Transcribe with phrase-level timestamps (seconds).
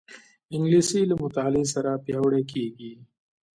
[0.55, 2.93] انګلیسي له مطالعې سره پیاوړې کېږي